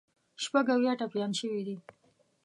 شپږ 0.43 0.65
اویا 0.75 0.93
ټپیان 0.99 1.31
شوي 1.39 1.61
دي. 1.67 1.75